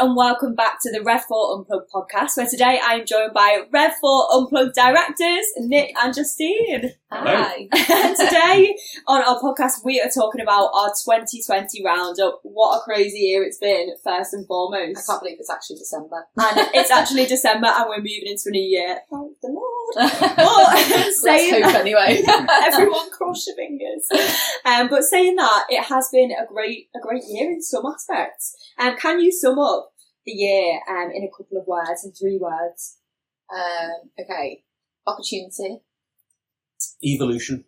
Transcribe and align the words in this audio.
and 0.00 0.16
welcome 0.16 0.54
back 0.54 0.78
to 0.80 0.90
the 0.90 1.02
Rev 1.02 1.22
4 1.24 1.58
Unplugged 1.58 1.90
podcast, 1.94 2.34
where 2.38 2.46
today 2.46 2.80
I 2.82 2.94
am 2.94 3.06
joined 3.06 3.34
by 3.34 3.64
Rev 3.70 3.92
4 4.00 4.28
Unplugged 4.32 4.74
directors, 4.74 5.44
Nick 5.58 5.92
and 6.02 6.14
Justine. 6.14 6.94
Hi. 7.12 7.68
and 7.72 8.16
today 8.16 8.76
on 9.06 9.22
our 9.22 9.38
podcast, 9.40 9.84
we 9.84 10.00
are 10.00 10.08
talking 10.08 10.40
about 10.40 10.70
our 10.74 10.88
2020 10.88 11.84
roundup. 11.84 12.40
What 12.44 12.78
a 12.78 12.80
crazy 12.80 13.18
year 13.18 13.42
it's 13.42 13.58
been, 13.58 13.90
first 14.02 14.32
and 14.32 14.46
foremost. 14.46 15.00
I 15.00 15.12
can't 15.12 15.22
believe 15.22 15.36
it's 15.38 15.50
actually 15.50 15.76
December. 15.76 16.24
And 16.38 16.70
it's 16.72 16.90
actually 16.90 17.26
December 17.26 17.66
and 17.66 17.86
we're 17.88 17.98
moving 17.98 18.24
into 18.26 18.44
a 18.46 18.50
new 18.52 18.62
year. 18.62 19.00
Thank 19.10 19.36
the 19.42 19.48
Lord. 19.48 19.76
But 20.20 21.12
saying 21.12 21.62
hope 21.62 21.74
anyway. 21.74 22.22
everyone 22.62 23.10
cross 23.10 23.46
your 23.46 23.56
fingers. 23.56 24.08
Um, 24.64 24.88
but 24.88 25.02
saying 25.02 25.36
that, 25.36 25.66
it 25.68 25.84
has 25.84 26.08
been 26.12 26.30
a 26.30 26.46
great, 26.46 26.88
a 26.96 27.00
great 27.00 27.24
year 27.28 27.50
in 27.50 27.60
some 27.60 27.84
aspects. 27.86 28.56
Um, 28.78 28.96
can 28.96 29.20
you 29.20 29.32
sum 29.32 29.58
up 29.58 29.89
the 30.26 30.32
year 30.32 30.80
um, 30.88 31.10
in 31.14 31.24
a 31.24 31.30
couple 31.36 31.58
of 31.58 31.66
words, 31.66 32.04
in 32.04 32.12
three 32.12 32.38
words? 32.40 32.96
um, 33.52 34.10
okay. 34.20 34.62
Opportunity 35.06 35.80
Evolution. 37.02 37.64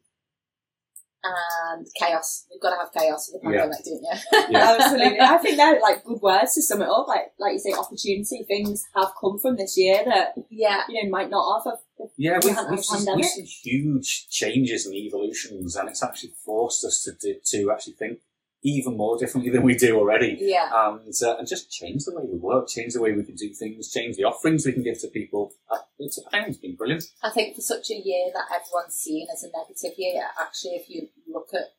and 1.24 1.86
chaos. 1.98 2.46
We've 2.50 2.60
got 2.60 2.70
to 2.70 2.76
have 2.76 2.92
chaos 2.92 3.28
in 3.30 3.40
the 3.40 3.50
Yeah. 3.52 3.62
pandemic, 3.62 3.84
don't 3.84 4.02
you? 4.02 4.46
Yeah. 4.50 4.76
Absolutely. 4.78 5.20
I 5.20 5.38
think 5.38 5.56
they're 5.56 5.80
like 5.80 6.04
good 6.04 6.20
words 6.20 6.54
to 6.54 6.62
sum 6.62 6.82
it 6.82 6.88
up. 6.88 7.08
Like, 7.08 7.32
like 7.38 7.52
you 7.54 7.58
say, 7.58 7.72
opportunity. 7.72 8.44
Things 8.46 8.84
have 8.94 9.08
come 9.20 9.38
from 9.38 9.56
this 9.56 9.76
year 9.76 10.02
that 10.04 10.34
yeah. 10.50 10.82
you 10.88 11.02
know 11.02 11.10
might 11.10 11.30
not 11.30 11.62
have. 11.64 11.78
Yeah, 12.16 12.38
We 12.42 12.50
we've, 12.50 12.58
we've, 12.70 12.84
seen, 12.84 13.16
we've 13.16 13.24
seen 13.24 13.44
huge 13.46 14.28
changes 14.30 14.86
and 14.86 14.94
evolutions, 14.94 15.76
and 15.76 15.88
it's 15.88 16.02
actually 16.02 16.32
forced 16.44 16.84
us 16.84 17.02
to 17.04 17.12
do, 17.12 17.36
to 17.46 17.70
actually 17.72 17.94
think 17.94 18.18
even 18.62 18.96
more 18.96 19.18
differently 19.18 19.50
than 19.50 19.62
we 19.62 19.74
do 19.74 19.98
already. 19.98 20.38
Yeah. 20.40 20.70
And, 20.72 21.12
uh, 21.22 21.36
and 21.38 21.48
just 21.48 21.70
change 21.70 22.04
the 22.04 22.14
way 22.14 22.22
we 22.30 22.38
work, 22.38 22.68
change 22.68 22.94
the 22.94 23.00
way 23.02 23.12
we 23.12 23.24
can 23.24 23.34
do 23.34 23.52
things, 23.52 23.90
change 23.90 24.16
the 24.16 24.24
offerings 24.24 24.64
we 24.64 24.72
can 24.72 24.82
give 24.84 25.00
to 25.00 25.08
people. 25.08 25.52
Uh, 25.70 25.78
It's, 25.98 26.18
I 26.28 26.30
think 26.38 26.48
it's 26.48 26.58
been 26.58 26.76
brilliant. 26.76 27.04
I 27.22 27.30
think 27.30 27.56
for 27.56 27.60
such 27.62 27.90
a 27.90 27.94
year 27.94 28.26
that 28.32 28.46
everyone's 28.54 28.94
seen 28.94 29.26
as 29.32 29.42
a 29.42 29.50
negative 29.50 29.98
year, 29.98 30.22
actually, 30.40 30.72
if 30.72 30.88
you 30.88 31.08
look 31.28 31.48
at 31.54 31.74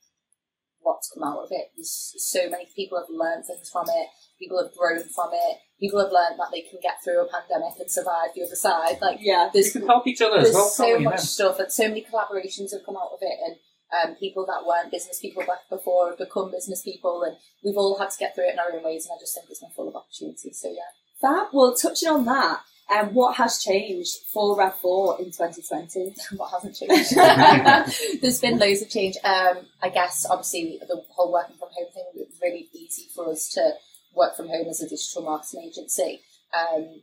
what's 0.81 1.09
come 1.13 1.23
out 1.23 1.39
of 1.39 1.47
it, 1.51 1.71
there's 1.77 2.13
so 2.17 2.49
many 2.49 2.67
people 2.75 2.97
have 2.99 3.07
learned 3.09 3.45
things 3.45 3.69
from 3.71 3.85
it. 3.87 4.07
People 4.37 4.61
have 4.61 4.75
grown 4.75 4.99
from 5.07 5.29
it. 5.31 5.57
People 5.79 5.99
have 5.99 6.11
learned 6.11 6.37
that 6.37 6.51
they 6.51 6.61
can 6.61 6.79
get 6.81 7.01
through 7.03 7.21
a 7.23 7.27
pandemic 7.31 7.79
and 7.79 7.89
survive 7.89 8.35
the 8.35 8.43
other 8.43 8.55
side. 8.55 8.97
Like 9.01 9.19
Yeah. 9.21 9.49
We 9.53 9.61
there's 9.61 9.71
can 9.71 9.87
help 9.87 10.05
each 10.05 10.21
other 10.21 10.37
as 10.37 10.51
there's 10.51 10.55
well. 10.55 10.67
so 10.67 10.99
much 10.99 11.13
yeah? 11.13 11.31
stuff 11.37 11.59
and 11.59 11.71
so 11.71 11.87
many 11.87 12.03
collaborations 12.03 12.71
have 12.73 12.85
come 12.85 12.97
out 12.97 13.11
of 13.13 13.19
it 13.21 13.37
and 13.45 13.55
um, 14.01 14.15
people 14.15 14.45
that 14.45 14.65
weren't 14.65 14.91
business 14.91 15.19
people 15.19 15.43
back 15.45 15.69
before 15.69 16.09
have 16.09 16.17
become 16.17 16.51
business 16.51 16.81
people 16.81 17.23
and 17.23 17.37
we've 17.63 17.77
all 17.77 17.97
had 17.97 18.09
to 18.09 18.17
get 18.17 18.33
through 18.33 18.47
it 18.47 18.53
in 18.53 18.59
our 18.59 18.73
own 18.73 18.83
ways 18.83 19.05
and 19.05 19.15
I 19.15 19.19
just 19.19 19.35
think 19.35 19.47
it's 19.49 19.59
been 19.59 19.69
full 19.71 19.87
of 19.87 19.95
opportunity 19.95 20.51
so 20.53 20.69
yeah. 20.69 20.91
Fab. 21.21 21.47
Well, 21.53 21.73
touching 21.73 22.09
on 22.09 22.25
that, 22.25 22.59
um, 22.93 23.13
what 23.13 23.37
has 23.37 23.63
changed 23.63 24.17
for 24.33 24.57
Rev 24.57 24.75
4 24.75 25.19
in 25.19 25.25
2020? 25.25 26.15
what 26.35 26.51
hasn't 26.51 26.75
changed? 26.75 27.15
There's 28.21 28.41
been 28.41 28.59
loads 28.59 28.81
of 28.81 28.89
change. 28.89 29.15
Um, 29.23 29.65
I 29.81 29.89
guess 29.89 30.25
obviously 30.29 30.79
the 30.81 31.01
whole 31.09 31.31
working 31.31 31.55
from 31.57 31.69
home 31.71 31.87
thing 31.93 32.03
was 32.15 32.27
really 32.41 32.67
easy 32.73 33.07
for 33.15 33.31
us 33.31 33.49
to 33.53 33.73
work 34.13 34.35
from 34.35 34.49
home 34.49 34.67
as 34.69 34.81
a 34.81 34.89
digital 34.89 35.23
marketing 35.23 35.63
agency. 35.71 36.21
Um, 36.53 37.01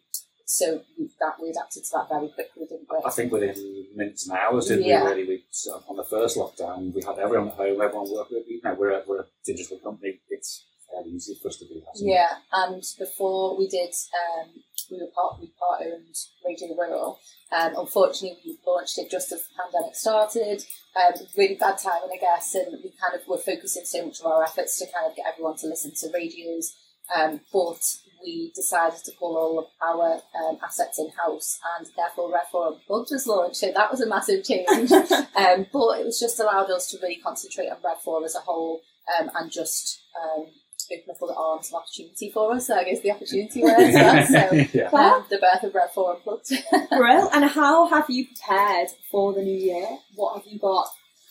so 0.53 0.83
we, 0.98 1.09
that 1.20 1.34
we 1.41 1.48
adapted 1.51 1.84
to 1.84 1.91
that 1.95 2.09
very 2.11 2.29
quickly 2.29 2.67
didn't 2.69 2.89
we 2.91 2.98
I 3.06 3.11
think 3.11 3.31
within 3.31 3.55
minutes 3.95 4.27
and 4.29 4.37
hours, 4.37 4.67
didn't 4.67 4.84
Yeah. 4.84 5.05
we? 5.05 5.11
Really, 5.11 5.27
we 5.29 5.45
so 5.51 5.83
on 5.89 5.97
the 5.97 6.05
first 6.05 6.37
lockdown, 6.37 6.92
we 6.92 7.03
had 7.03 7.19
everyone 7.19 7.48
at 7.48 7.55
home, 7.55 7.81
everyone 7.81 8.11
working. 8.11 8.42
You 8.48 8.61
know, 8.65 8.75
we're 8.75 8.91
a, 8.91 9.03
we're 9.07 9.20
a 9.20 9.27
digital 9.45 9.79
company. 9.79 10.20
It's 10.29 10.65
fairly 10.91 11.11
easy 11.11 11.35
for 11.41 11.48
us 11.48 11.57
to 11.58 11.67
do 11.69 11.74
that. 11.74 11.95
isn't 11.95 12.08
it? 12.08 12.13
Yeah, 12.13 12.33
and 12.52 12.83
before 12.98 13.57
we 13.57 13.69
did, 13.69 13.95
um, 14.20 14.48
we 14.91 14.97
were 14.98 15.13
part 15.14 15.41
we 15.41 15.52
part 15.57 15.83
owned 15.86 16.17
Radio 16.45 16.74
Rural. 16.77 17.20
Um, 17.57 17.73
unfortunately, 17.79 18.39
we 18.45 18.58
launched 18.67 18.98
it 18.98 19.08
just 19.08 19.30
as 19.30 19.42
the 19.47 19.55
pandemic 19.63 19.95
started. 19.95 20.64
Um, 20.97 21.13
really 21.39 21.55
bad 21.55 21.79
timing, 21.79 22.11
I 22.13 22.19
guess, 22.20 22.57
and 22.57 22.73
we 22.83 22.91
kind 23.01 23.14
of 23.14 23.23
were 23.29 23.39
focusing 23.39 23.85
so 23.85 24.05
much 24.07 24.19
of 24.19 24.27
our 24.27 24.42
efforts 24.42 24.79
to 24.80 24.86
kind 24.92 25.07
of 25.08 25.14
get 25.17 25.27
everyone 25.33 25.57
to 25.58 25.69
listen 25.69 25.92
to 26.01 26.11
radios. 26.13 26.74
Um, 27.14 27.41
but 27.53 27.83
we 28.23 28.53
decided 28.55 29.01
to 29.05 29.13
pull 29.19 29.36
all 29.36 29.58
of 29.58 29.67
our 29.83 30.20
um, 30.39 30.58
assets 30.63 30.98
in 30.98 31.11
house, 31.11 31.58
and 31.79 31.86
therefore 31.97 32.31
Rev4 32.31 32.75
Unplugged 32.75 33.11
was 33.11 33.27
launched. 33.27 33.57
So 33.57 33.73
that 33.73 33.91
was 33.91 34.01
a 34.01 34.08
massive 34.08 34.45
change. 34.45 34.92
um, 34.92 35.67
but 35.73 36.01
it 36.01 36.05
was 36.05 36.19
just 36.20 36.41
allowed 36.41 36.70
us 36.70 36.91
to 36.91 36.98
really 37.03 37.17
concentrate 37.17 37.69
on 37.69 37.79
Rev4 37.79 38.25
as 38.25 38.35
a 38.35 38.41
whole, 38.41 38.83
um, 39.19 39.30
and 39.35 39.51
just 39.51 40.03
um, 40.20 40.47
open 40.92 41.11
up 41.11 41.23
other 41.23 41.35
arms 41.36 41.69
of 41.69 41.75
opportunity 41.75 42.30
for 42.33 42.53
us. 42.55 42.67
So 42.67 42.77
I 42.77 42.85
guess 42.85 43.01
the 43.01 43.13
opportunity 43.13 43.63
word 43.63 43.79
as 43.79 43.95
well. 43.95 44.27
So 44.27 44.55
yeah. 44.73 44.89
um, 44.89 45.25
the 45.30 45.39
birth 45.39 45.63
of 45.64 45.73
Rev4 45.73 46.17
Unplugged. 46.17 46.53
Brill. 46.91 47.30
And 47.33 47.45
how 47.45 47.86
have 47.89 48.09
you 48.09 48.27
prepared 48.27 48.89
for 49.11 49.33
the 49.33 49.42
new 49.42 49.57
year? 49.57 49.89
What 50.14 50.36
have 50.36 50.53
you 50.53 50.59
got? 50.59 50.86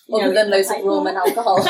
you 0.07 0.17
Other 0.17 0.27
know, 0.27 0.33
than 0.33 0.45
in 0.47 0.51
loads 0.51 0.71
of 0.71 0.83
rum 0.83 1.07
and 1.07 1.17
pipeline? 1.17 1.37
alcohol. 1.37 1.63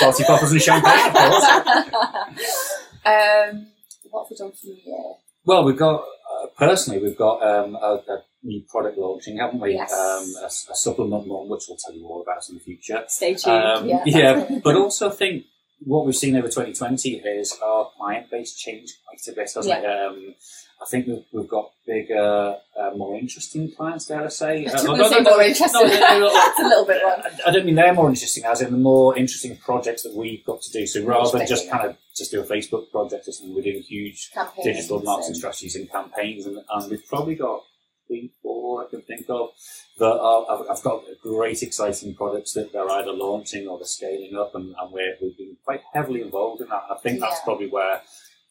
Party 0.00 0.24
poppers 0.24 0.52
and 0.52 0.62
champagne, 0.62 1.06
of 1.06 1.14
course. 1.14 2.82
um, 3.06 3.66
what 4.10 4.24
have 4.24 4.30
we 4.30 4.36
done 4.36 4.52
for 4.52 4.66
New 4.66 4.78
Year? 4.84 5.14
Well, 5.44 5.64
we've 5.64 5.76
got 5.78 6.00
uh, 6.02 6.46
personally, 6.56 7.00
we've 7.02 7.16
got 7.16 7.42
um, 7.42 7.74
a, 7.76 8.02
a 8.08 8.22
new 8.42 8.62
product 8.68 8.98
launching, 8.98 9.38
haven't 9.38 9.60
we? 9.60 9.74
Yes. 9.74 9.92
Um, 9.92 10.24
a, 10.42 10.46
a 10.46 10.76
supplement 10.76 11.26
one, 11.26 11.48
which 11.48 11.64
we'll 11.68 11.78
tell 11.78 11.94
you 11.94 12.06
all 12.06 12.22
about 12.22 12.48
in 12.48 12.56
the 12.56 12.60
future. 12.60 13.04
Stay 13.08 13.34
tuned. 13.34 13.56
Um, 13.64 13.88
Yeah. 13.88 14.02
yeah, 14.06 14.48
but 14.64 14.76
also 14.76 15.08
I 15.08 15.12
think 15.12 15.44
what 15.80 16.04
we've 16.06 16.16
seen 16.16 16.36
over 16.36 16.48
2020 16.48 17.16
is 17.16 17.56
our 17.62 17.90
client 17.96 18.30
base 18.30 18.54
changed 18.54 18.94
quite 19.06 19.20
a 19.28 19.32
bit, 19.36 19.50
hasn't 19.54 19.66
it? 19.84 19.86
Um, 19.86 20.34
I 20.80 20.84
think 20.86 21.06
we've, 21.08 21.24
we've 21.32 21.48
got 21.48 21.72
bigger, 21.86 22.56
uh, 22.78 22.90
more 22.96 23.16
interesting 23.18 23.72
clients, 23.72 24.06
dare 24.06 24.24
I 24.24 24.28
say? 24.28 24.66
I 24.66 24.70
Uh, 24.70 24.82
no, 24.82 24.94
no, 24.94 25.08
no, 25.08 25.20
more 25.22 25.42
interesting. 25.42 25.88
That's 25.88 26.60
a 26.60 26.62
little 26.62 26.84
bit 26.86 27.02
wrong. 27.04 27.22
I- 27.46 27.50
don't 27.50 27.66
mean 27.66 27.74
they're 27.74 27.94
more 27.94 28.08
interesting, 28.08 28.44
as 28.44 28.60
in 28.62 28.70
the 28.70 28.78
more 28.78 29.16
interesting 29.16 29.56
projects 29.56 30.02
that 30.04 30.14
we've 30.14 30.44
got 30.44 30.62
to 30.62 30.70
do. 30.72 30.86
So 30.86 31.04
rather 31.04 31.38
than 31.38 31.46
just 31.48 31.68
kind 31.70 31.88
of 31.88 31.96
just 32.16 32.30
do 32.30 32.40
a 32.40 32.44
Facebook 32.44 32.90
project 32.92 33.26
or 33.28 33.32
something, 33.32 33.54
we're 33.54 33.62
doing 33.62 33.82
huge 33.82 34.30
digital 34.62 35.00
marketing 35.04 35.34
strategies 35.34 35.74
and 35.76 35.90
campaigns, 35.90 36.46
and, 36.46 36.58
and 36.70 36.90
we've 36.90 37.06
probably 37.08 37.34
got 37.34 37.62
three, 38.08 38.32
four 38.42 38.84
I 38.84 38.90
can 38.90 39.02
think 39.02 39.26
of 39.28 39.50
that 39.98 40.06
are, 40.18 40.46
I've, 40.50 40.66
I've 40.78 40.82
got 40.82 41.04
great, 41.22 41.62
exciting 41.62 42.14
products 42.16 42.54
that 42.54 42.72
they're 42.72 42.90
either 42.90 43.12
launching 43.12 43.68
or 43.68 43.78
they're 43.78 43.86
scaling 43.86 44.34
up, 44.36 44.54
and, 44.56 44.74
and 44.80 44.92
we're, 44.92 45.14
we've 45.22 45.36
been 45.38 45.56
quite 45.64 45.82
heavily 45.94 46.22
involved 46.22 46.62
in 46.62 46.68
that. 46.68 46.84
I 46.90 46.96
think 47.02 47.20
that's 47.20 47.36
Yeah. 47.36 47.44
probably 47.44 47.68
where 47.68 48.00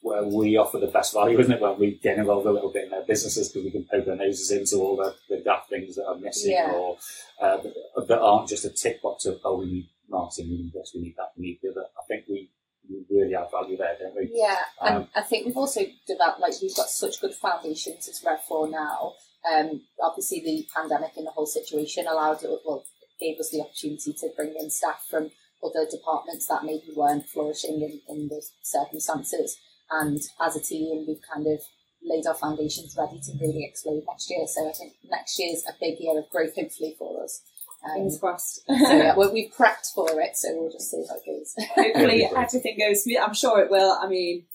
where 0.01 0.23
we 0.23 0.55
offer 0.57 0.77
the 0.77 0.87
best 0.87 1.11
value, 1.13 1.39
isn't 1.39 1.51
it? 1.53 1.59
When 1.59 1.77
we 1.79 1.99
get 2.01 2.19
involved 2.19 2.45
a 2.45 2.51
little 2.51 2.71
bit 2.71 2.83
in 2.85 2.91
their 2.91 3.01
businesses 3.03 3.49
because 3.49 3.65
we 3.65 3.71
can 3.71 3.83
poke 3.91 4.07
our 4.07 4.15
noses 4.15 4.51
into 4.51 4.77
all 4.77 4.95
the, 4.95 5.15
the 5.27 5.41
daft 5.43 5.69
things 5.71 5.95
that 5.95 6.05
are 6.05 6.15
missing 6.17 6.51
Yeah. 6.51 6.71
or 6.71 6.97
uh, 7.41 7.57
that, 7.57 8.07
that 8.07 8.19
aren't 8.21 8.47
just 8.47 8.63
a 8.63 8.69
tick 8.69 9.01
box 9.01 9.25
of 9.25 9.39
oh 9.43 9.57
we 9.57 9.65
need 9.65 9.89
marketing, 10.07 10.49
we 10.51 10.57
need 10.57 10.73
this, 10.73 10.91
we 10.93 11.01
need 11.01 11.15
that, 11.17 11.31
we 11.35 11.45
need 11.47 11.59
the 11.63 11.71
other. 11.71 11.85
I 11.97 12.03
think 12.07 12.25
we, 12.29 12.49
we 12.87 13.03
really 13.09 13.35
add 13.35 13.49
value 13.51 13.75
there, 13.75 13.97
don't 13.99 14.15
we? 14.15 14.29
Yeah, 14.31 14.55
and 14.81 14.95
Um, 14.97 15.07
I 15.15 15.21
think 15.23 15.47
we've 15.47 15.57
also 15.57 15.81
developed, 16.07 16.39
like, 16.39 16.53
we've 16.61 16.75
got 16.75 16.89
such 16.89 17.19
good 17.19 17.33
foundations 17.33 18.07
as 18.07 18.21
Rev4 18.21 18.69
now. 18.71 19.13
Um, 19.51 19.81
obviously, 20.01 20.41
the 20.41 20.67
pandemic 20.75 21.11
and 21.15 21.25
the 21.25 21.31
whole 21.31 21.45
situation 21.45 22.05
allowed, 22.07 22.39
well, 22.65 22.83
gave 23.19 23.39
us 23.39 23.49
the 23.51 23.61
opportunity 23.61 24.13
to 24.13 24.29
bring 24.35 24.55
in 24.59 24.69
staff 24.69 25.05
from 25.09 25.31
other 25.63 25.87
departments 25.89 26.47
that 26.47 26.63
maybe 26.63 26.93
weren't 26.95 27.27
flourishing 27.27 27.81
in, 27.81 28.01
in 28.09 28.27
the 28.27 28.41
circumstances. 28.61 29.57
And 29.89 30.19
as 30.41 30.55
a 30.55 30.61
team, 30.61 31.05
we've 31.07 31.21
kind 31.33 31.47
of 31.47 31.61
laid 32.03 32.27
our 32.27 32.35
foundations 32.35 32.95
ready 32.97 33.19
to 33.19 33.31
really 33.41 33.65
explode 33.65 34.03
next 34.07 34.29
year. 34.29 34.45
So 34.47 34.69
I 34.69 34.73
think 34.73 34.93
next 35.09 35.39
year's 35.39 35.63
a 35.67 35.73
big 35.79 35.99
year 35.99 36.19
of 36.19 36.29
growth, 36.29 36.55
hopefully, 36.55 36.95
for 36.97 37.23
us. 37.23 37.41
Um, 37.85 38.09
crossed. 38.19 38.65
so 38.67 38.73
yeah, 38.73 39.15
well, 39.15 39.31
we've 39.31 39.53
prepped 39.53 39.93
for 39.93 40.19
it, 40.19 40.35
so 40.35 40.49
we'll 40.53 40.71
just 40.71 40.91
see 40.91 41.05
how 41.07 41.15
it 41.15 41.25
goes. 41.25 41.55
Hopefully 41.75 42.25
everything 42.35 42.77
goes 42.77 43.03
smooth. 43.03 43.19
I'm 43.23 43.33
sure 43.33 43.61
it 43.61 43.71
will. 43.71 43.97
I 44.01 44.07
mean, 44.07 44.45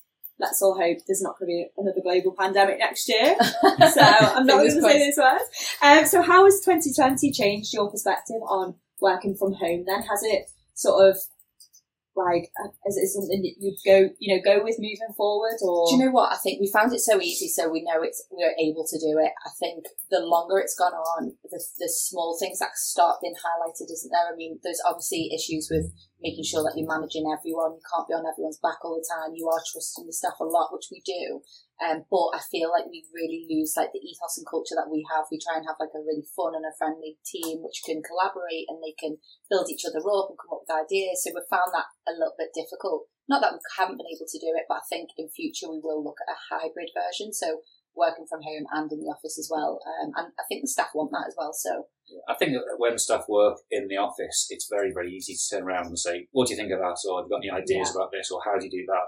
let's 0.42 0.60
all 0.60 0.74
hope 0.74 0.98
there's 1.06 1.22
not 1.22 1.38
going 1.38 1.48
to 1.48 1.54
be 1.54 1.66
another 1.78 2.02
global 2.02 2.34
pandemic 2.38 2.78
next 2.78 3.08
year. 3.08 3.36
So 3.92 4.02
I'm 4.02 4.46
not 4.46 4.58
going 4.58 4.74
to 4.74 4.82
say 4.82 5.10
those 5.10 5.16
words. 5.16 5.44
Um, 5.82 6.06
so 6.06 6.22
how 6.22 6.44
has 6.44 6.60
2020 6.64 7.30
changed 7.32 7.72
your 7.72 7.90
perspective 7.90 8.40
on 8.48 8.74
working 9.00 9.34
from 9.34 9.54
home 9.54 9.84
then? 9.86 10.02
Has 10.02 10.22
it 10.22 10.50
sort 10.74 11.08
of 11.08 11.16
like, 12.16 12.50
uh, 12.62 12.68
is 12.86 12.96
it 12.96 13.08
something 13.08 13.40
that 13.42 13.54
you'd 13.58 13.80
go, 13.84 14.10
you 14.18 14.34
know, 14.34 14.42
go 14.42 14.62
with 14.62 14.76
moving 14.78 15.14
forward 15.16 15.56
or? 15.62 15.88
Do 15.88 15.96
you 15.96 16.04
know 16.04 16.10
what? 16.10 16.32
I 16.32 16.36
think 16.36 16.60
we 16.60 16.70
found 16.70 16.92
it 16.92 17.00
so 17.00 17.20
easy, 17.20 17.48
so 17.48 17.70
we 17.70 17.82
know 17.82 18.02
it's 18.02 18.24
we're 18.30 18.54
able 18.58 18.86
to 18.86 18.98
do 18.98 19.18
it. 19.18 19.32
I 19.44 19.50
think 19.58 19.84
the 20.10 20.20
longer 20.20 20.58
it's 20.58 20.76
gone 20.76 20.92
on, 20.92 21.32
the, 21.44 21.62
the 21.78 21.88
small 21.88 22.36
things 22.38 22.58
that 22.58 22.76
start 22.76 23.20
being 23.22 23.34
highlighted, 23.34 23.90
isn't 23.90 24.12
there? 24.12 24.32
I 24.32 24.36
mean, 24.36 24.58
there's 24.62 24.82
obviously 24.86 25.30
issues 25.34 25.68
with 25.70 25.92
making 26.22 26.46
sure 26.46 26.62
that 26.62 26.78
you're 26.78 26.88
managing 26.88 27.26
everyone. 27.26 27.74
You 27.74 27.82
can't 27.82 28.06
be 28.06 28.14
on 28.14 28.24
everyone's 28.24 28.62
back 28.62 28.78
all 28.86 28.94
the 28.94 29.02
time. 29.02 29.34
You 29.34 29.50
are 29.50 29.58
trusting 29.60 30.06
the 30.06 30.14
staff 30.14 30.38
a 30.38 30.46
lot, 30.46 30.70
which 30.70 30.88
we 30.88 31.02
do. 31.02 31.42
Um, 31.82 32.06
but 32.06 32.38
I 32.38 32.40
feel 32.46 32.70
like 32.70 32.86
we 32.86 33.02
really 33.10 33.42
lose 33.50 33.74
like 33.74 33.90
the 33.90 33.98
ethos 33.98 34.38
and 34.38 34.46
culture 34.46 34.78
that 34.78 34.86
we 34.86 35.02
have. 35.10 35.26
We 35.28 35.42
try 35.42 35.58
and 35.58 35.66
have 35.66 35.82
like 35.82 35.90
a 35.98 36.06
really 36.06 36.22
fun 36.30 36.54
and 36.54 36.62
a 36.62 36.78
friendly 36.78 37.18
team 37.26 37.58
which 37.58 37.82
can 37.82 38.06
collaborate 38.06 38.70
and 38.70 38.78
they 38.78 38.94
can 38.94 39.18
build 39.50 39.66
each 39.66 39.82
other 39.82 39.98
up 39.98 40.30
and 40.30 40.38
come 40.38 40.54
up 40.54 40.62
with 40.62 40.78
ideas. 40.78 41.26
So 41.26 41.34
we've 41.34 41.50
found 41.50 41.74
that 41.74 41.90
a 42.06 42.14
little 42.14 42.38
bit 42.38 42.54
difficult. 42.54 43.10
not 43.26 43.42
that 43.42 43.58
we 43.58 43.60
haven't 43.74 43.98
been 43.98 44.14
able 44.14 44.30
to 44.30 44.38
do 44.38 44.54
it, 44.54 44.70
but 44.70 44.86
I 44.86 44.86
think 44.86 45.10
in 45.18 45.26
future 45.26 45.66
we 45.66 45.82
will 45.82 45.98
look 45.98 46.22
at 46.22 46.30
a 46.30 46.42
hybrid 46.54 46.94
version. 46.94 47.34
So 47.34 47.66
working 47.94 48.26
from 48.28 48.40
home 48.42 48.64
and 48.72 48.90
in 48.92 49.00
the 49.00 49.12
office 49.12 49.38
as 49.38 49.48
well. 49.50 49.80
Um, 49.84 50.12
and 50.16 50.26
I 50.38 50.44
think 50.48 50.62
the 50.62 50.68
staff 50.68 50.88
want 50.94 51.10
that 51.12 51.26
as 51.28 51.34
well. 51.36 51.52
So 51.52 51.86
I 52.28 52.34
think 52.34 52.52
that 52.52 52.76
when 52.78 52.98
staff 52.98 53.24
work 53.28 53.58
in 53.70 53.88
the 53.88 53.96
office, 53.96 54.46
it's 54.50 54.68
very, 54.70 54.92
very 54.92 55.12
easy 55.12 55.34
to 55.34 55.44
turn 55.56 55.64
around 55.64 55.86
and 55.86 55.98
say, 55.98 56.28
"What 56.32 56.46
do 56.48 56.54
you 56.54 56.58
think 56.60 56.72
of 56.72 56.78
that?" 56.80 56.96
or 57.08 57.20
"Have 57.20 57.26
you 57.28 57.30
got 57.30 57.44
any 57.44 57.50
ideas 57.50 57.90
Yeah. 57.92 58.00
about 58.00 58.12
this?" 58.12 58.30
or 58.30 58.40
"How 58.44 58.58
do 58.58 58.64
you 58.64 58.70
do 58.70 58.86
that?" 58.86 59.06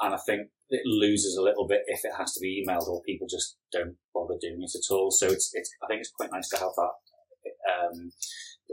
And 0.00 0.14
I 0.14 0.18
think 0.18 0.50
it 0.70 0.82
loses 0.86 1.36
a 1.36 1.42
little 1.42 1.66
bit 1.66 1.82
if 1.86 2.04
it 2.04 2.14
has 2.16 2.32
to 2.34 2.40
be 2.40 2.64
emailed 2.64 2.88
or 2.88 3.02
people 3.02 3.26
just 3.28 3.56
don't 3.70 3.96
bother 4.14 4.34
doing 4.40 4.62
it 4.62 4.74
at 4.74 4.92
all. 4.94 5.10
So 5.10 5.26
it's, 5.26 5.50
it's 5.54 5.70
I 5.82 5.86
think 5.86 6.00
it's 6.00 6.10
quite 6.10 6.30
nice 6.32 6.48
to 6.50 6.56
have 6.58 6.72
that. 6.76 6.92
Um, 7.70 8.12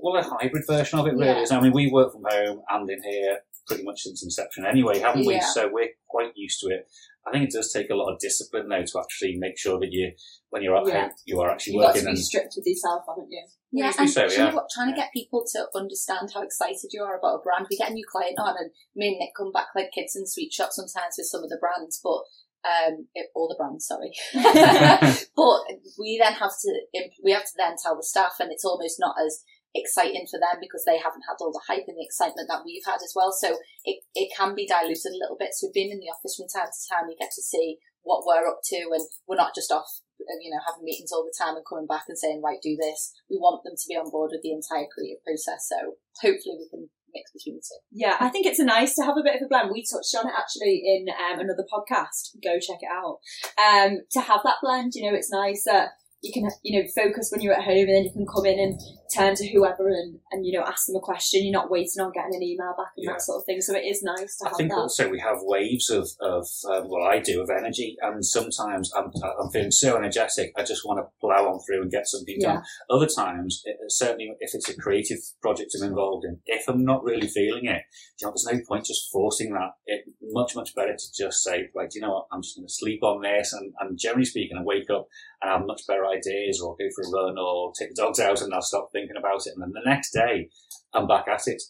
well, 0.02 0.16
a 0.16 0.24
hybrid 0.24 0.64
version 0.68 0.98
of 1.00 1.08
it 1.08 1.14
really 1.14 1.28
Yeah. 1.28 1.42
is. 1.42 1.52
I 1.52 1.60
mean, 1.60 1.74
we 1.74 1.92
work 1.92 2.14
from 2.14 2.24
home 2.28 2.62
and 2.70 2.90
in 2.90 3.04
here 3.04 3.42
pretty 3.68 3.84
much 3.84 4.02
since 4.02 4.24
inception 4.24 4.66
anyway, 4.66 5.00
haven't 5.00 5.26
we? 5.26 5.36
Yeah. 5.36 5.46
So 5.54 5.70
we're 5.72 5.90
quite 6.08 6.32
used 6.36 6.60
to 6.62 6.68
it. 6.70 6.88
I 7.30 7.32
think 7.32 7.50
it 7.50 7.54
does 7.54 7.72
take 7.72 7.90
a 7.90 7.96
lot 7.96 8.12
of 8.12 8.20
discipline 8.20 8.68
though 8.70 8.84
to 8.84 9.00
actually 9.00 9.38
make 9.38 9.58
sure 9.58 9.80
that 9.80 9.92
you, 9.92 10.12
when 10.50 10.64
you're 10.64 10.76
at 10.76 10.88
Yeah. 10.88 11.02
home, 11.02 11.12
you 11.26 11.40
are 11.42 11.52
actually 11.52 11.74
You've 11.74 11.84
got 11.84 11.96
to 11.96 12.06
be 12.06 12.16
strict 12.16 12.54
with 12.58 12.66
yourself, 12.66 13.04
haven't 13.08 13.32
you? 13.32 13.46
Yeah, 13.72 13.86
Yes, 13.86 14.00
and 14.00 14.10
so, 14.10 14.28
do 14.28 14.34
you 14.34 14.40
know 14.40 14.46
yeah. 14.48 14.56
what? 14.56 14.70
Trying 14.74 14.90
to 14.90 14.96
get 14.96 15.14
people 15.14 15.46
to 15.54 15.68
understand 15.76 16.32
how 16.34 16.42
excited 16.42 16.90
you 16.92 17.04
are 17.04 17.18
about 17.18 17.36
a 17.36 17.44
brand. 17.44 17.68
We 17.70 17.78
get 17.78 17.92
a 17.92 17.94
new 17.94 18.06
client 18.12 18.40
on, 18.40 18.56
and 18.58 18.72
me 18.96 19.10
and 19.10 19.20
Nick 19.20 19.30
come 19.38 19.52
back 19.52 19.68
like 19.76 19.92
kids 19.94 20.16
in 20.16 20.26
sweet 20.26 20.52
shop 20.52 20.70
sometimes 20.72 21.16
with 21.18 21.28
some 21.28 21.44
of 21.44 21.50
the 21.50 21.62
brands, 21.62 22.00
but 22.04 22.24
um, 22.66 23.08
it, 23.14 23.30
all 23.36 23.48
the 23.48 23.56
brands, 23.56 23.86
sorry. 23.86 24.12
but 25.36 25.60
we 26.00 26.18
then 26.22 26.34
have 26.34 26.52
to 26.52 26.82
we 27.24 27.32
have 27.32 27.44
to 27.46 27.58
then 27.58 27.76
tell 27.82 27.96
the 27.96 28.04
staff, 28.04 28.34
and 28.40 28.52
it's 28.52 28.66
almost 28.66 28.98
not 29.00 29.16
as 29.24 29.44
exciting 29.76 30.26
for 30.30 30.40
them 30.40 30.58
because 30.60 30.84
they 30.86 30.98
haven't 30.98 31.28
had 31.30 31.38
all 31.40 31.54
the 31.54 31.68
hype 31.68 31.86
and 31.88 31.98
the 31.98 32.06
excitement 32.06 32.50
that 32.50 32.66
we've 32.66 32.86
had 32.86 33.02
as 33.04 33.14
well. 33.16 33.32
So 33.32 33.58
it, 33.86 34.02
it 34.16 34.34
can 34.36 34.56
be 34.56 34.66
diluted 34.66 35.14
a 35.14 35.22
little 35.22 35.38
bit. 35.38 35.54
So 35.54 35.70
being 35.74 35.92
in 35.92 36.00
the 36.00 36.10
office 36.10 36.36
from 36.38 36.50
time 36.50 36.72
to 36.72 36.82
time, 36.90 37.10
you 37.10 37.18
get 37.20 37.32
to 37.36 37.42
see 37.42 37.78
what 38.02 38.26
we're 38.26 38.48
up 38.48 38.64
to, 38.64 38.80
and 38.96 39.06
we're 39.28 39.36
not 39.36 39.54
just 39.54 39.72
off, 39.72 40.02
you 40.18 40.50
know, 40.50 40.64
having 40.66 40.86
meetings 40.86 41.12
all 41.12 41.28
the 41.28 41.36
time 41.36 41.56
and 41.56 41.68
coming 41.68 41.86
back 41.86 42.06
and 42.08 42.18
saying, 42.18 42.42
right, 42.42 42.62
do 42.64 42.78
this. 42.80 43.14
We 43.30 43.38
want 43.38 43.64
them 43.64 43.76
to 43.76 43.88
be 43.88 43.96
on 43.96 44.10
board 44.10 44.32
with 44.32 44.42
the 44.42 44.56
entire 44.56 44.88
creative 44.88 45.22
process. 45.22 45.68
So 45.70 46.00
hopefully 46.24 46.58
we 46.58 46.70
can 46.72 46.90
mix 47.14 47.32
between 47.32 47.58
the 47.58 47.62
two. 47.62 47.82
Yeah, 47.92 48.18
I 48.20 48.30
think 48.30 48.46
it's 48.46 48.60
nice 48.60 48.96
to 48.96 49.04
have 49.04 49.18
a 49.18 49.24
bit 49.24 49.36
of 49.36 49.46
a 49.46 49.50
blend. 49.50 49.70
We 49.72 49.84
touched 49.84 50.16
on 50.16 50.30
it 50.30 50.38
actually 50.38 50.82
in 50.86 51.08
um, 51.10 51.40
another 51.40 51.68
podcast. 51.68 52.40
Go 52.42 52.58
check 52.58 52.82
it 52.82 52.90
out. 52.90 53.20
Um, 53.60 54.02
to 54.14 54.22
have 54.22 54.42
that 54.44 54.64
blend, 54.64 54.94
you 54.96 55.10
know, 55.10 55.16
it's 55.16 55.32
nice 55.32 55.66
that 55.66 55.90
you 56.22 56.32
can, 56.34 56.50
you 56.64 56.80
know, 56.80 56.88
focus 56.96 57.32
when 57.32 57.42
you're 57.42 57.54
at 57.54 57.64
home 57.64 57.88
and 57.88 57.96
then 57.96 58.04
you 58.04 58.12
can 58.12 58.28
come 58.28 58.46
in 58.46 58.60
and 58.60 58.80
turn 59.16 59.36
to 59.36 59.48
whoever 59.50 59.88
and, 59.88 60.20
and 60.32 60.46
you 60.46 60.58
know, 60.58 60.66
ask 60.66 60.86
them 60.88 60.96
a 60.96 61.00
question. 61.00 61.44
You're 61.44 61.54
not 61.54 61.70
waiting 61.72 62.00
on 62.02 62.12
getting 62.12 62.36
an 62.36 62.44
email 62.44 62.74
back 62.78 62.92
and 62.96 63.06
Yeah. 63.06 63.12
that 63.14 63.22
sort 63.22 63.40
of 63.40 63.46
thing. 63.46 63.62
So 63.62 63.76
it 63.76 63.86
is 63.86 64.04
nice 64.04 64.38
to 64.38 64.50
I 64.50 64.54
think 64.54 64.70
that. 64.70 64.78
also 64.78 65.10
we 65.10 65.20
have 65.20 65.38
waves 65.42 65.90
of, 65.90 66.08
of 66.22 66.46
um, 66.70 66.90
well, 66.90 67.04
I 67.08 67.20
do 67.20 67.42
of 67.42 67.50
energy, 67.50 67.98
and 68.02 68.24
sometimes 68.26 68.92
I'm, 68.96 69.12
I'm 69.42 69.50
feeling 69.52 69.72
so 69.72 69.98
energetic, 69.98 70.54
I 70.58 70.64
just 70.64 70.86
want 70.86 71.00
to 71.00 71.10
plow 71.20 71.52
on 71.52 71.60
through 71.66 71.82
and 71.84 71.92
get 71.92 72.08
something 72.08 72.36
Yeah. 72.40 72.54
done. 72.56 72.64
Other 72.90 73.08
times, 73.08 73.62
it, 73.66 73.78
certainly 73.88 74.34
if 74.40 74.52
it's 74.54 74.70
a 74.70 74.76
creative 74.78 75.20
project 75.42 75.72
I'm 75.80 75.88
involved 75.90 76.26
in, 76.26 76.40
if 76.46 76.68
I'm 76.68 76.84
not 76.86 77.04
really 77.04 77.28
feeling 77.28 77.66
it, 77.66 77.82
you 78.20 78.28
know, 78.28 78.32
there's 78.32 78.48
no 78.52 78.60
point 78.68 78.86
just 78.86 79.10
forcing 79.12 79.54
that. 79.54 79.72
It 79.86 80.06
much 80.22 80.56
much 80.56 80.76
better 80.76 80.94
to 80.96 81.08
just 81.18 81.44
say, 81.44 81.70
like, 81.76 81.90
you 81.96 82.02
know 82.02 82.12
what, 82.12 82.28
I'm 82.32 82.42
just 82.42 82.56
going 82.58 82.68
to 82.68 82.74
sleep 82.74 83.02
on 83.04 83.22
this, 83.22 83.54
and, 83.54 83.74
and 83.80 83.98
generally 83.98 84.26
speaking, 84.26 84.58
I 84.58 84.64
wake 84.64 84.90
up 84.90 85.08
and 85.42 85.52
have 85.52 85.66
much 85.66 85.82
better 85.88 86.06
ideas, 86.06 86.62
or 86.62 86.76
go 86.78 86.86
for 86.96 87.04
a 87.08 87.24
run, 87.26 87.38
or 87.38 87.72
take 87.80 87.90
the 87.96 88.02
dogs 88.02 88.20
out, 88.20 88.42
and 88.42 88.54
I'll 88.54 88.62
stop 88.62 88.90
thinking 88.92 88.99
about 89.18 89.46
it, 89.46 89.54
and 89.56 89.62
then 89.64 89.72
the 89.74 89.90
next 89.90 90.12
day, 90.12 90.50
I'm 90.94 91.08
back 91.08 91.28
at 91.28 91.42
it. 91.46 91.62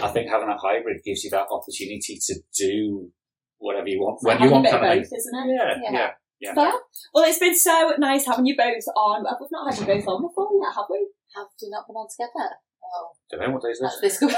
I 0.00 0.08
think 0.08 0.28
having 0.28 0.48
that 0.48 0.60
hybrid 0.60 1.00
gives 1.04 1.24
you 1.24 1.30
that 1.30 1.46
opportunity 1.50 2.20
to 2.20 2.34
do 2.58 3.10
whatever 3.58 3.88
you 3.88 3.98
want 4.00 4.18
It's 4.20 4.24
like 4.24 4.38
when 4.40 4.48
you 4.48 4.52
want, 4.52 4.66
a 4.66 4.70
bit 4.70 4.80
kind 4.80 4.84
of 4.84 4.90
of 4.92 5.10
both, 5.10 5.18
isn't 5.18 5.36
it? 5.36 5.56
Yeah, 5.56 5.72
Yeah. 5.82 5.92
yeah, 5.92 6.10
yeah. 6.40 6.54
Fair. 6.54 6.72
Well, 7.14 7.24
it's 7.24 7.38
been 7.38 7.56
so 7.56 7.94
nice 7.98 8.26
having 8.26 8.44
you 8.46 8.56
both 8.56 8.84
on. 8.94 9.24
We've 9.24 9.48
not 9.50 9.72
had 9.72 9.80
you 9.80 9.86
both 9.86 10.06
on 10.06 10.22
before 10.22 10.50
yet, 10.60 10.74
have 10.76 10.84
we? 10.90 11.08
Have 11.34 11.48
we 11.60 11.68
not 11.70 11.86
been 11.88 11.96
on 11.96 12.08
together? 12.12 12.60
Oh, 12.94 13.08
Don't 13.30 13.40
know 13.40 13.50
what 13.50 13.62
day 13.62 13.70
is 13.70 13.80
that's 13.80 14.00
this. 14.00 14.18
this 14.18 14.20
good. 14.20 14.30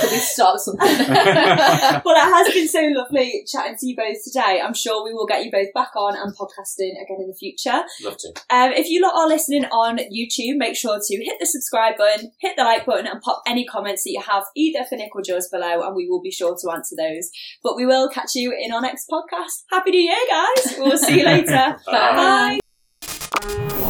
Could 0.00 0.10
we 0.12 0.18
start 0.18 0.60
something? 0.60 0.86
well, 1.08 2.16
it 2.16 2.32
has 2.32 2.54
been 2.54 2.68
so 2.68 2.80
lovely 2.94 3.44
chatting 3.50 3.76
to 3.78 3.86
you 3.86 3.96
both 3.96 4.16
today. 4.24 4.60
I'm 4.64 4.74
sure 4.74 5.04
we 5.04 5.12
will 5.12 5.26
get 5.26 5.44
you 5.44 5.50
both 5.50 5.72
back 5.74 5.90
on 5.96 6.14
and 6.16 6.34
podcasting 6.36 6.92
again 7.02 7.18
in 7.20 7.28
the 7.28 7.36
future. 7.38 7.82
Love 8.02 8.16
to. 8.18 8.28
Um, 8.50 8.72
if 8.72 8.88
you 8.88 9.02
lot 9.02 9.14
are 9.14 9.28
listening 9.28 9.64
on 9.66 9.98
YouTube, 9.98 10.56
make 10.56 10.76
sure 10.76 10.98
to 11.02 11.16
hit 11.24 11.36
the 11.40 11.46
subscribe 11.46 11.96
button, 11.96 12.30
hit 12.40 12.56
the 12.56 12.64
like 12.64 12.86
button, 12.86 13.06
and 13.06 13.20
pop 13.20 13.42
any 13.46 13.64
comments 13.66 14.04
that 14.04 14.10
you 14.10 14.22
have 14.22 14.44
either 14.56 14.84
for 14.88 14.96
Nick 14.96 15.14
or 15.14 15.22
Jules 15.22 15.48
below, 15.48 15.82
and 15.82 15.96
we 15.96 16.08
will 16.08 16.22
be 16.22 16.30
sure 16.30 16.56
to 16.60 16.70
answer 16.70 16.94
those. 16.96 17.30
But 17.62 17.76
we 17.76 17.86
will 17.86 18.08
catch 18.08 18.34
you 18.34 18.52
in 18.58 18.72
our 18.72 18.80
next 18.80 19.10
podcast. 19.10 19.64
Happy 19.70 19.90
New 19.90 20.00
Year, 20.00 20.16
guys! 20.30 20.74
We'll 20.78 20.98
see 20.98 21.18
you 21.18 21.24
later. 21.24 21.76
Bye. 21.86 22.58
Bye. 23.40 23.80